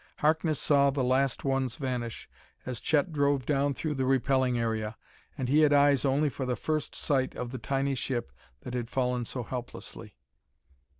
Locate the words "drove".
3.13-3.45